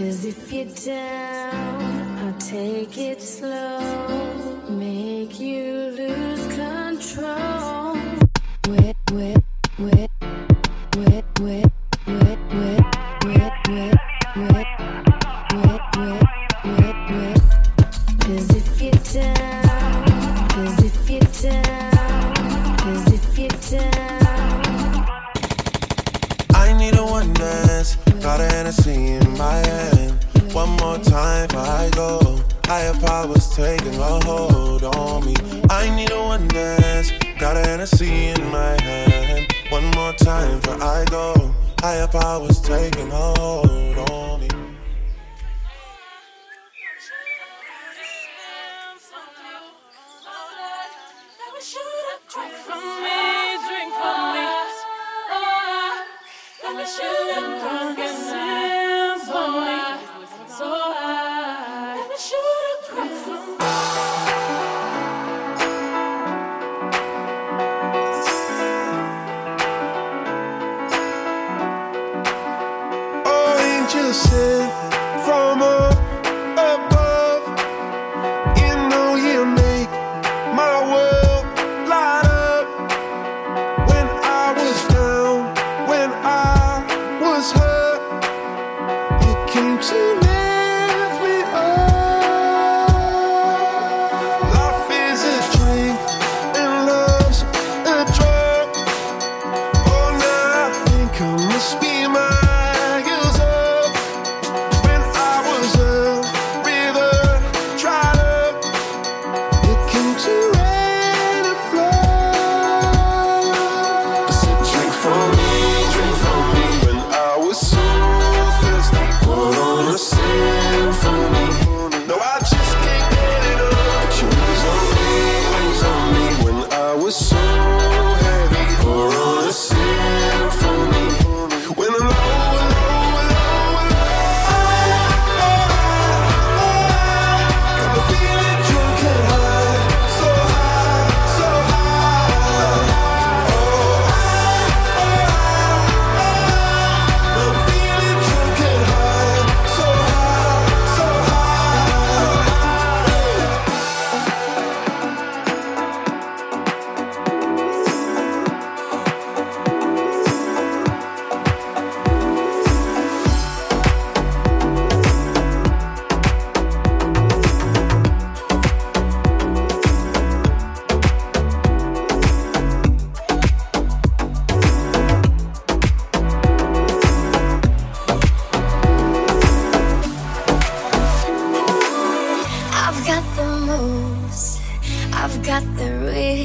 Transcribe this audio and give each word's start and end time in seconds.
Cause 0.00 0.24
if 0.24 0.50
you're 0.50 0.64
down, 0.64 2.18
I'll 2.20 2.38
take 2.40 2.96
it 2.96 3.20
slow, 3.20 4.56
make 4.70 5.38
you 5.38 5.92
lose 5.94 6.46
control. 6.56 7.79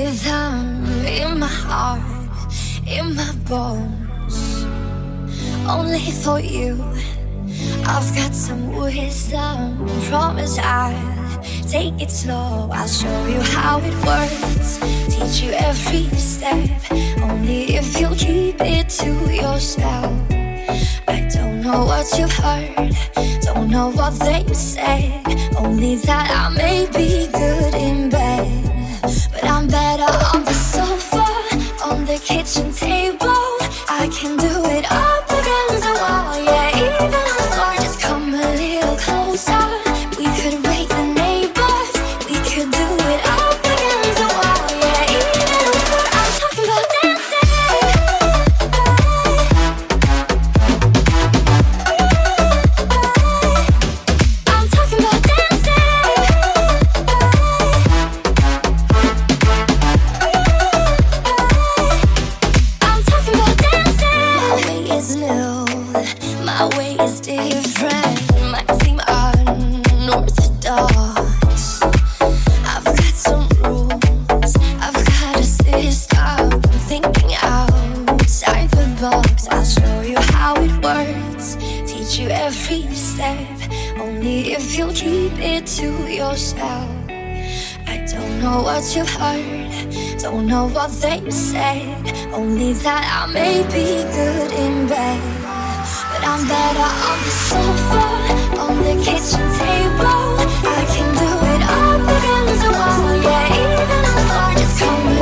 in 0.05 1.39
my 1.39 1.47
heart, 1.47 2.01
in 2.85 3.15
my 3.15 3.31
bones. 3.49 4.63
Only 5.67 6.11
for 6.11 6.39
you, 6.39 6.79
I've 7.87 8.15
got 8.15 8.35
some 8.35 8.75
wisdom. 8.75 9.87
Promise 10.07 10.59
I'll 10.59 11.41
take 11.67 11.99
it 11.99 12.11
slow. 12.11 12.69
I'll 12.71 12.87
show 12.87 13.25
you 13.25 13.41
how 13.41 13.79
it 13.79 13.95
works, 14.05 14.77
teach 15.09 15.41
you 15.41 15.51
every 15.53 16.07
step. 16.17 16.69
Only 17.23 17.75
if 17.75 17.99
you 17.99 18.09
keep 18.15 18.61
it 18.61 18.89
to 19.01 19.11
yourself. 19.33 20.13
I 21.07 21.27
don't 21.33 21.61
know 21.61 21.83
what 21.85 22.07
you've 22.17 22.31
heard, 22.31 22.95
don't 23.41 23.69
know 23.71 23.89
what 23.89 24.13
they 24.19 24.45
said. 24.53 25.25
Only 25.57 25.95
that 25.95 26.29
I 26.29 26.49
may 26.55 26.85
be 26.91 27.27
good 27.31 27.73
in 27.73 28.09
bed. 28.09 28.65
But 29.01 29.43
I'm 29.43 29.67
better 29.67 30.11
on 30.33 30.43
the 30.45 30.53
sofa, 30.53 31.25
on 31.83 32.05
the 32.05 32.19
kitchen 32.19 32.71
table. 32.71 33.45
I 33.89 34.09
can 34.11 34.37
do 34.37 34.63
it 34.69 34.91
all. 34.91 35.34
if 84.65 84.77
you'll 84.79 84.93
keep 84.93 85.33
it 85.37 85.67
to 85.67 85.87
yourself. 86.11 86.89
I 87.87 88.03
don't 88.11 88.39
know 88.41 88.63
what 88.63 88.83
you've 88.95 89.15
heard, 89.21 90.19
don't 90.19 90.47
know 90.47 90.67
what 90.69 90.91
they 91.03 91.21
said. 91.29 91.85
Only 92.33 92.73
that 92.85 93.03
I 93.19 93.31
may 93.31 93.61
be 93.75 93.87
good 94.17 94.51
in 94.63 94.87
bed. 94.87 95.21
But 96.09 96.21
I'm 96.31 96.43
better 96.47 96.91
on 97.09 97.17
the 97.25 97.33
sofa, 97.49 98.05
on 98.63 98.75
the 98.87 98.95
kitchen 99.05 99.45
table. 99.61 100.23
I 100.77 100.81
can 100.93 101.09
do 101.21 101.31
it 101.53 101.61
all 101.75 102.01
against 102.15 102.61
the 102.63 102.71
wall, 102.77 103.13
yeah, 103.27 103.61
even 103.61 104.01
the 104.07 104.13
floor, 104.25 104.49
just 104.57 104.75
come 104.79 105.14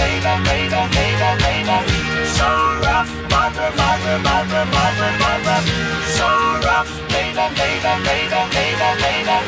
labor, 0.00 0.36
labor, 0.48 0.84
labor, 0.96 1.32
labor. 1.44 1.80
So 2.36 2.48
rough, 2.84 3.10
mother, 3.30 3.70
mother, 3.78 4.16
mother, 4.26 4.64
mother, 4.74 5.10
mother. 5.22 5.58
So 6.16 6.28
rough, 6.66 6.90
labor, 7.14 7.48
labor, 7.58 7.96
labor, 8.08 8.44
labor, 8.56 8.92
labor. 9.04 9.40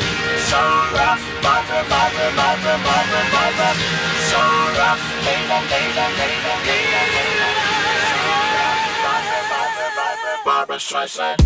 So 0.49 0.59
rough, 0.95 1.21
mother, 1.43 1.83
mother, 1.91 2.29
mother, 2.39 2.77
mother, 2.87 3.23
mother. 3.35 3.71
So 4.29 4.41
rough, 4.79 5.03
labor, 5.25 5.61
labor, 5.71 6.07
labor, 6.19 6.57
labor, 6.67 7.05
labor. 7.15 7.51
Barbra 10.45 10.77
Streisand. 10.77 11.37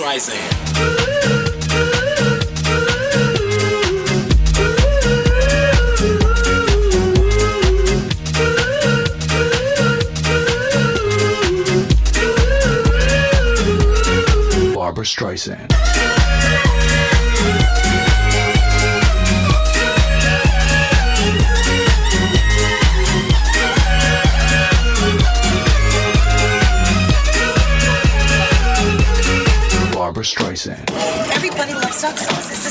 Streisand. 0.00 0.40
Barbra 14.74 15.04
Streisand. 15.04 15.79
Streisand. 30.22 30.90
Everybody 31.34 31.74
loves 31.74 32.02
sunsauce. 32.02 32.69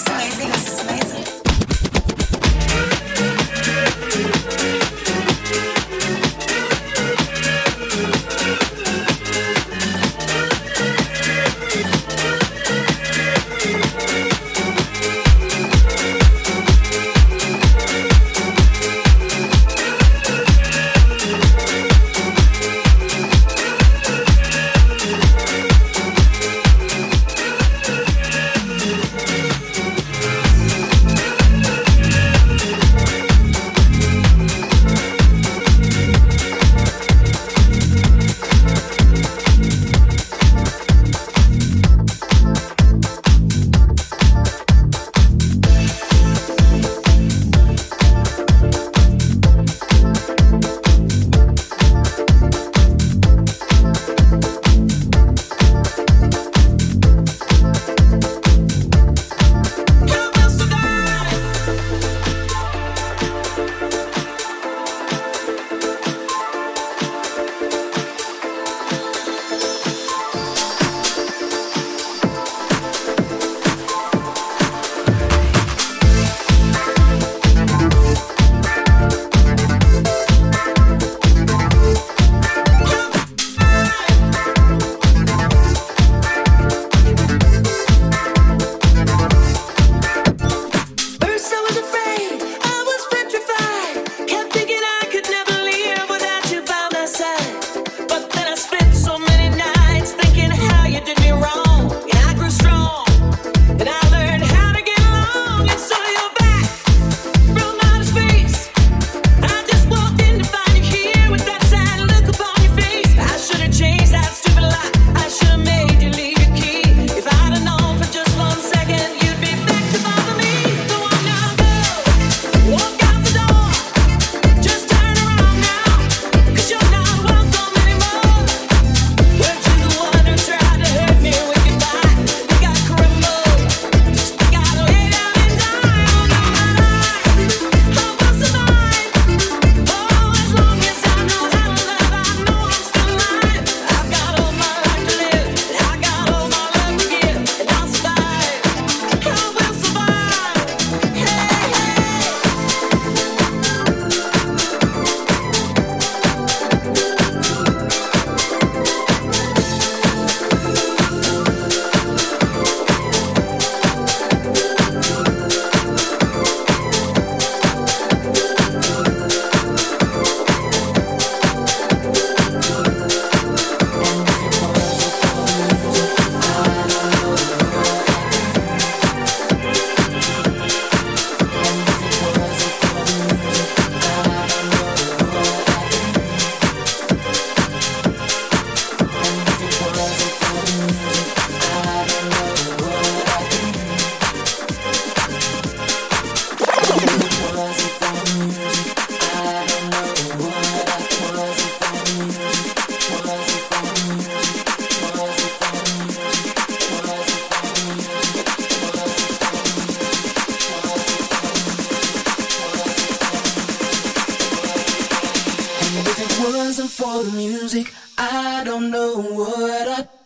For 217.12 217.24
the 217.24 217.32
music, 217.32 217.94
I 218.18 218.63
don't 218.63 218.92
know 218.92 219.22
what 219.22 219.88
I 219.88 220.18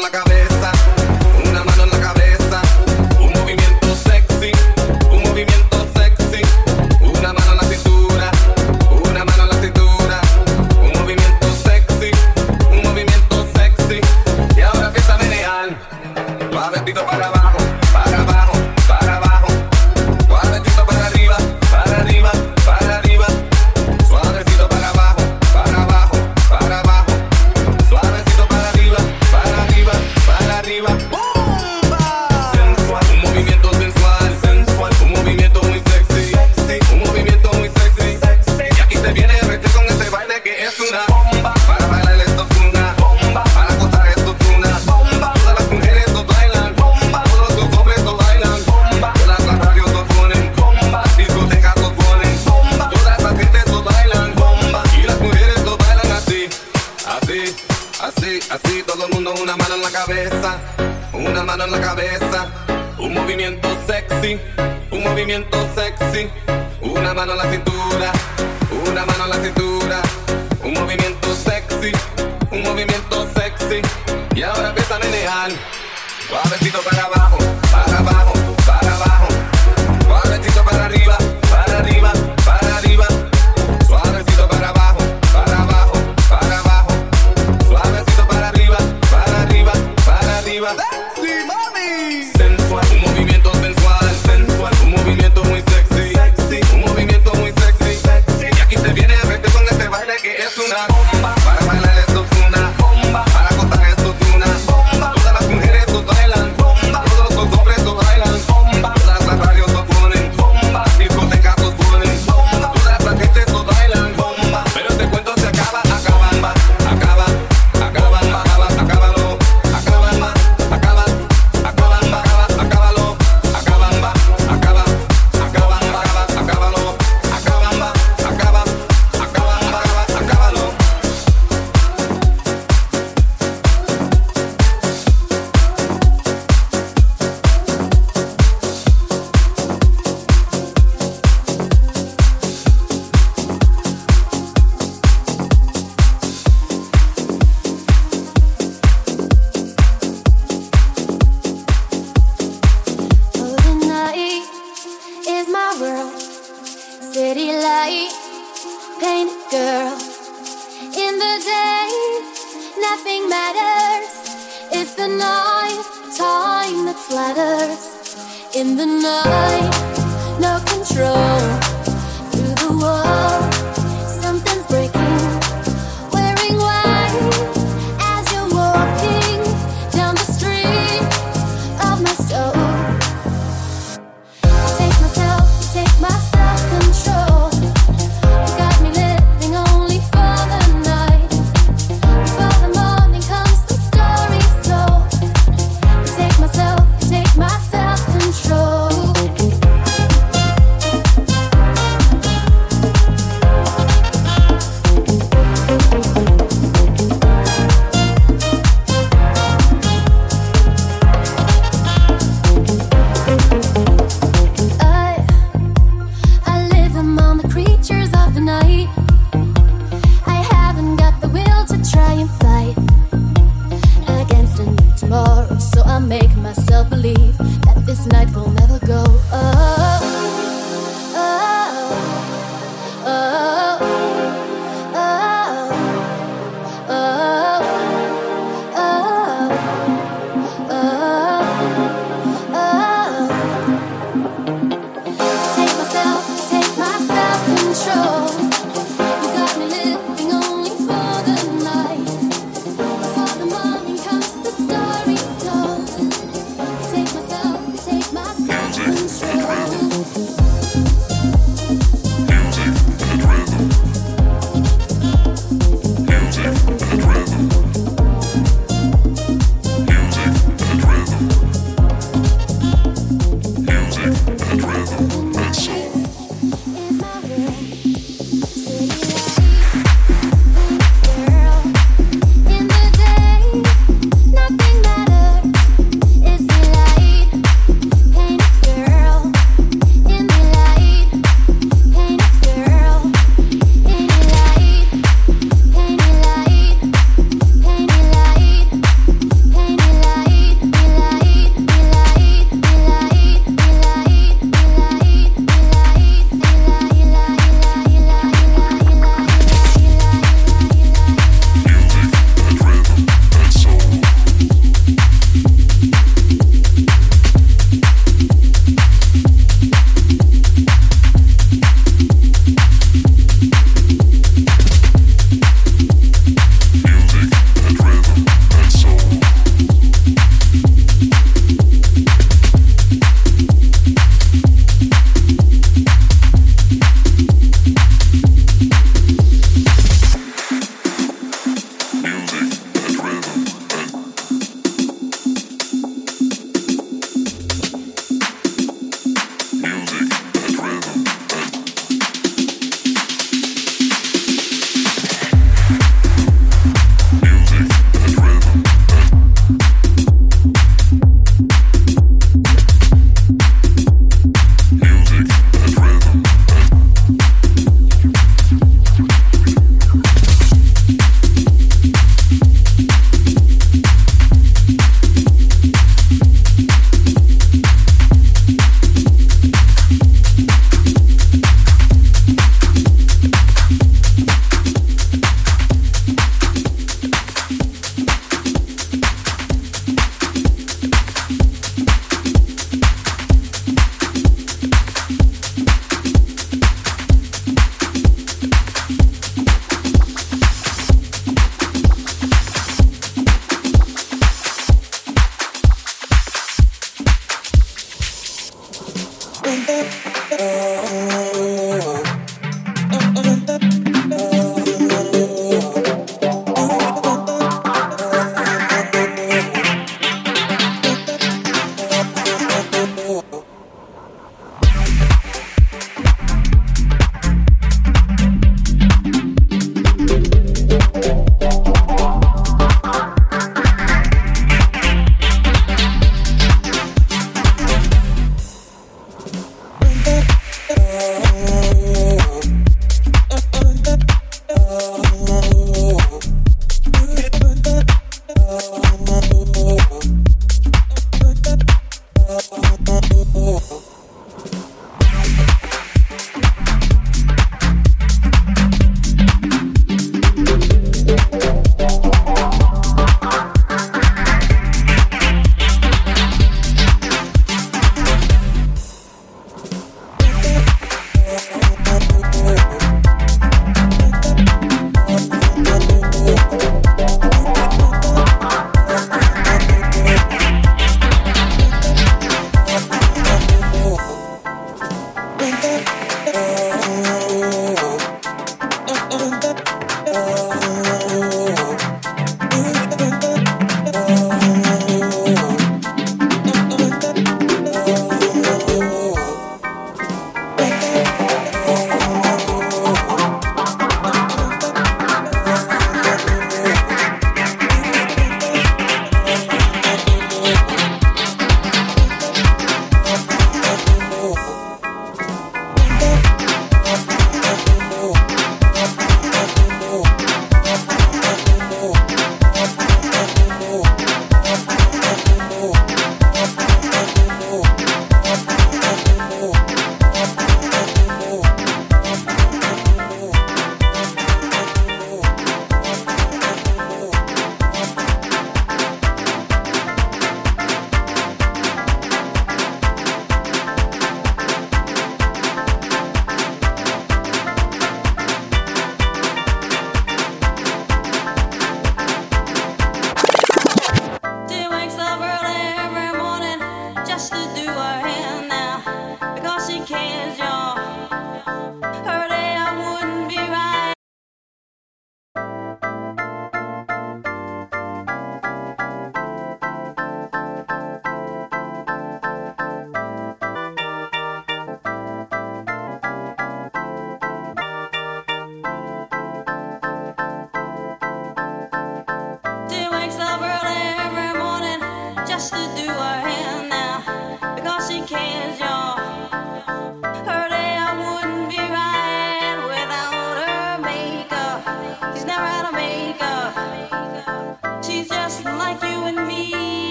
Suavecito 0.00 0.12
para 0.12 0.29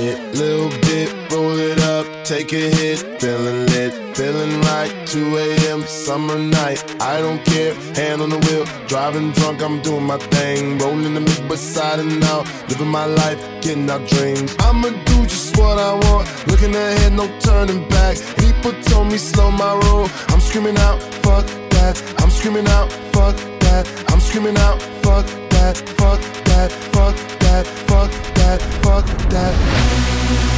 hit, 0.00 0.34
little 0.34 0.70
bit, 0.80 1.08
roll 1.30 1.58
it 1.58 1.78
up, 1.82 2.06
take 2.24 2.52
a 2.52 2.64
hit, 2.76 2.98
feeling 3.20 3.66
lit, 3.66 3.92
feeling 4.16 4.60
right. 4.62 4.92
2 5.06 5.36
a.m. 5.36 5.82
summer 5.82 6.38
night, 6.38 6.78
I 7.00 7.20
don't 7.20 7.44
care, 7.44 7.74
hand 7.94 8.22
on 8.22 8.30
the 8.30 8.38
wheel, 8.46 8.64
driving 8.86 9.32
drunk, 9.32 9.62
I'm 9.62 9.80
doing 9.82 10.04
my 10.04 10.18
thing, 10.18 10.78
rolling 10.78 11.14
the 11.14 11.20
mid 11.20 11.48
beside 11.48 11.98
and 11.98 12.22
out, 12.24 12.46
living 12.68 12.88
my 12.88 13.06
life, 13.06 13.38
getting 13.60 13.90
out 13.90 14.06
dreams. 14.08 14.54
I'ma 14.60 14.90
do 15.10 15.22
just 15.26 15.56
what 15.58 15.78
I 15.78 15.94
want, 15.94 16.24
looking 16.46 16.74
ahead, 16.74 17.12
no 17.12 17.26
turning 17.40 17.86
back. 17.88 18.16
People 18.38 18.72
told 18.84 19.08
me 19.08 19.18
slow 19.18 19.50
my 19.50 19.72
roll, 19.84 20.08
I'm 20.28 20.40
screaming 20.40 20.78
out, 20.78 21.02
fuck 21.24 21.46
that, 21.74 21.94
I'm 22.18 22.30
screaming 22.30 22.68
out, 22.68 22.90
fuck 23.12 23.36
that, 23.64 23.84
I'm 24.08 24.20
screaming 24.20 24.56
out, 24.58 24.80
fuck 25.02 25.26
that, 25.54 25.76
fuck 25.98 26.20
that, 26.44 26.70
fuck 26.92 27.16
that, 27.40 27.66
fuck 27.66 28.10
that 28.10 28.29
that, 28.58 28.60
fuck 28.82 29.06
that. 29.30 30.49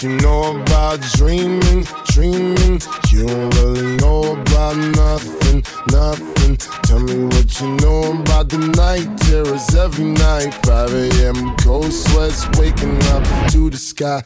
You 0.00 0.10
know 0.18 0.60
about 0.60 1.00
dreaming, 1.16 1.84
dreaming? 2.06 2.80
You 3.10 3.26
don't 3.26 3.54
really 3.56 3.96
know 3.96 4.40
about 4.40 4.76
nothing, 4.76 5.64
nothing. 5.90 6.56
Tell 6.84 7.00
me 7.00 7.24
what 7.24 7.60
you 7.60 7.74
know 7.78 8.20
about 8.20 8.48
the 8.48 8.58
night 8.76 9.18
terrors 9.22 9.74
every 9.74 10.04
night. 10.04 10.54
5 10.64 10.94
a.m. 10.94 11.56
cold 11.56 11.92
sweats 11.92 12.46
waking 12.56 12.96
up 13.06 13.50
to 13.50 13.70
the 13.70 13.76
sky. 13.76 14.22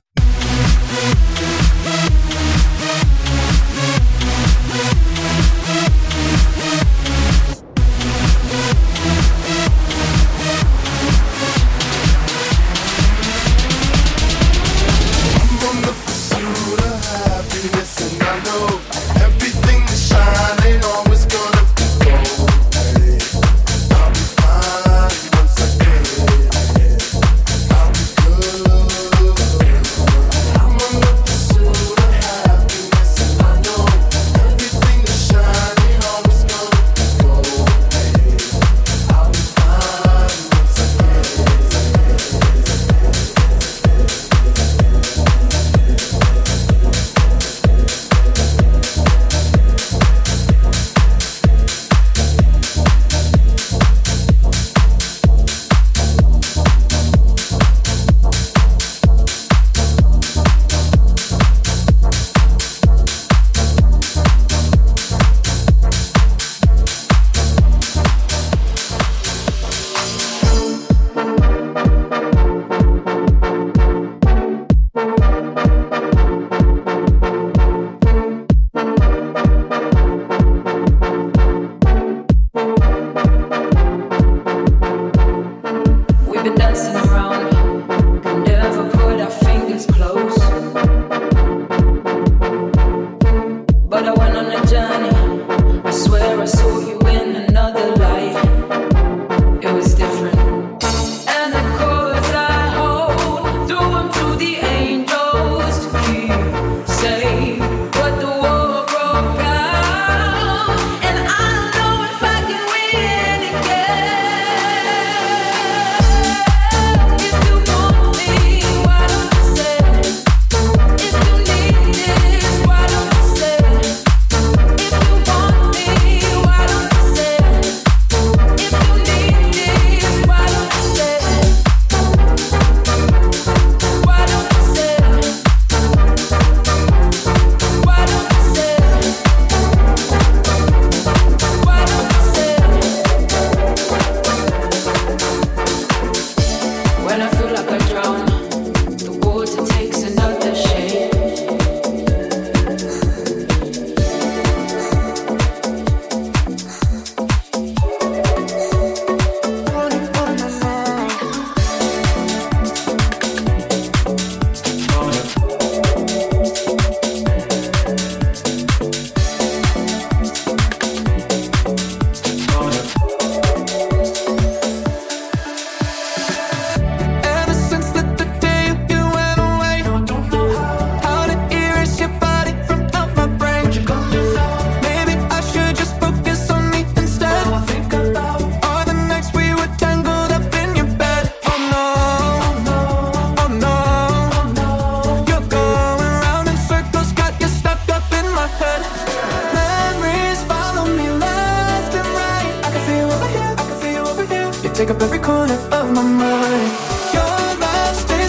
take 204.87 204.97
up 204.97 205.03
every 205.03 205.19
corner 205.21 205.55
of 205.71 205.93
my 205.93 206.03
mind. 206.03 206.73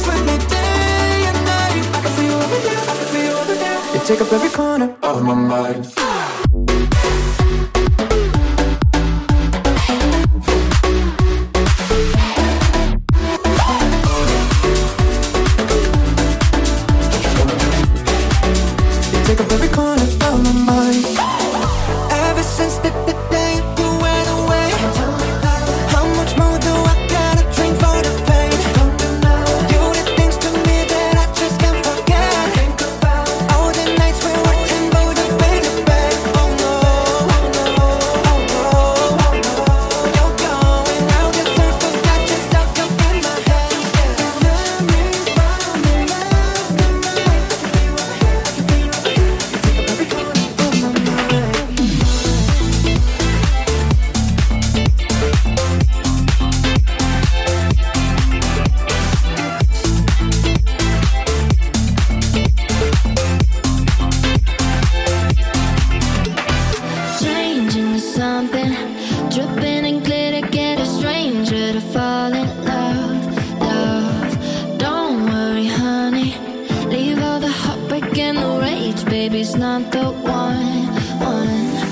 With 0.06 0.26
me 0.26 0.38
day 0.50 1.26
and 1.30 1.46
night. 1.46 1.74
I 1.96 2.02
can 2.02 2.12
feel 2.12 2.26
you 2.26 2.36
over 2.36 2.60
here, 2.68 2.78
I 2.78 2.96
can 2.98 3.08
feel 3.14 3.24
you 3.24 3.38
over. 3.42 3.56
You 3.94 4.06
take 4.06 4.22
up 4.22 4.34
every 4.34 4.50
corner 4.50 4.96
of 5.02 5.24
my 5.24 5.34
mind. 5.34 6.23
back 78.14 78.20
in 78.20 78.36
the 78.36 78.60
rage, 78.62 79.04
baby's 79.06 79.56
not 79.56 79.92
the 79.92 80.04
one, 80.04 80.88
one. 81.20 81.88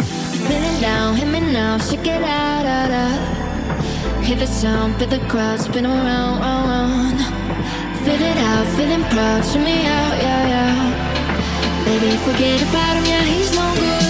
Feeling 0.46 0.82
down, 0.82 1.16
hit 1.16 1.28
me 1.28 1.40
now, 1.40 1.78
shake 1.80 2.06
it 2.06 2.22
out, 2.22 2.66
out, 2.66 2.92
out. 2.92 4.24
Hear 4.24 4.38
the 4.38 4.46
sound, 4.46 4.98
feel 4.98 5.10
the 5.10 5.20
crowd 5.30 5.60
spin 5.60 5.86
around, 5.86 6.40
round, 6.42 6.70
round. 6.70 7.20
Feel 8.04 8.22
it 8.22 8.38
out, 8.38 8.68
feeling 8.76 9.04
proud, 9.10 9.44
shoot 9.46 9.64
me 9.64 9.86
out, 9.86 10.16
yeah, 10.26 10.48
yeah. 10.54 11.86
Baby, 11.86 12.16
forget 12.18 12.62
about 12.70 12.98
him, 12.98 13.06
yeah, 13.06 13.24
he's 13.24 13.56
no 13.56 13.76
good. 13.76 14.01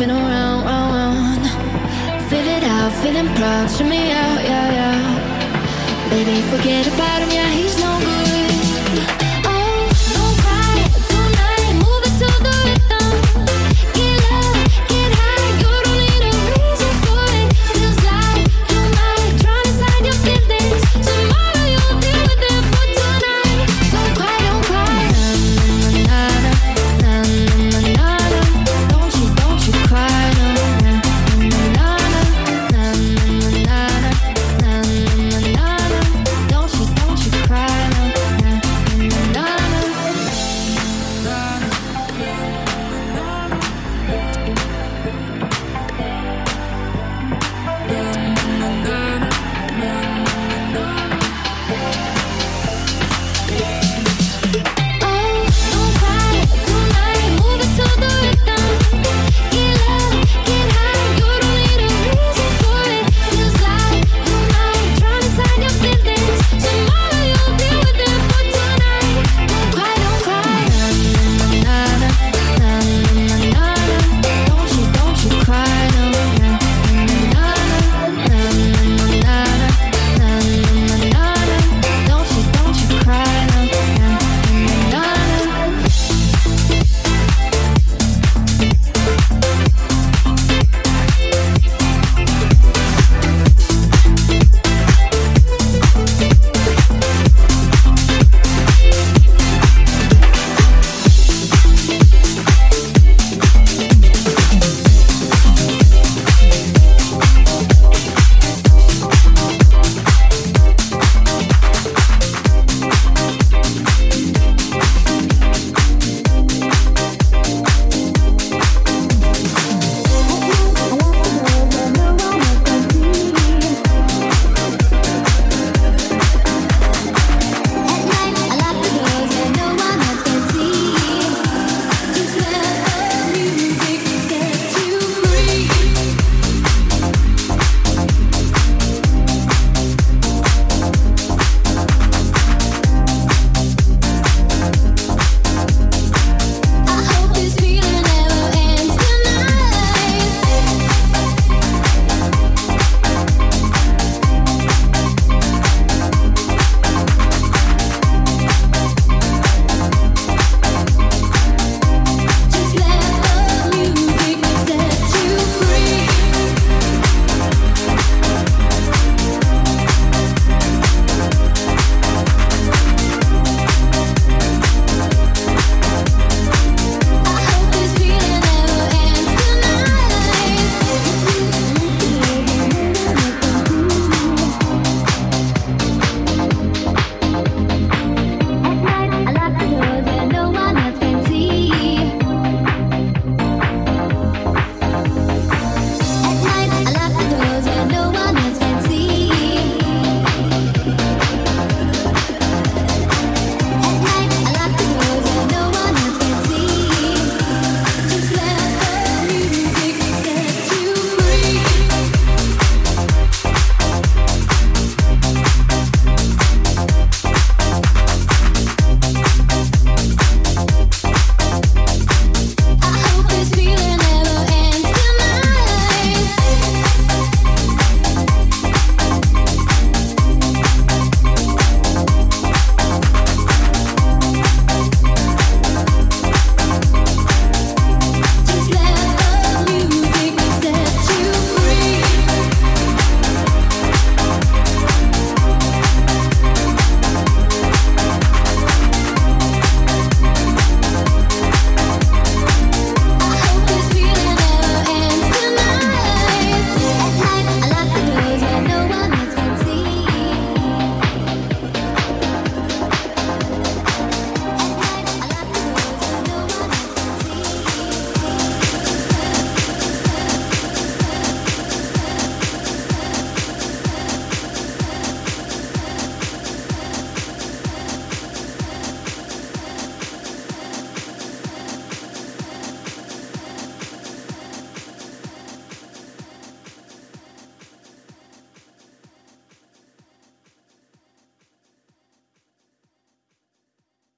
spin 0.00 0.10
around, 0.12 0.64
round, 0.64 0.94
round. 0.94 2.30
Feel 2.30 2.46
it 2.56 2.64
out, 2.64 2.90
feeling 3.02 3.28
proud, 3.34 3.70
show 3.70 3.84
me 3.84 4.12
out, 4.12 4.42
yeah, 4.42 4.72
yeah. 4.78 6.08
Baby, 6.08 6.40
forget 6.48 6.86
about 6.86 7.20
him, 7.20 7.30
yeah, 7.30 7.50
he's 7.50 7.78
no 7.78 7.98
good. 8.00 8.09